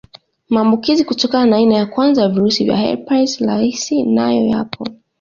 [0.49, 4.87] Maambukizi kutokana na aina ya kwanza ya virusi vya herpes rahisi nayo yapo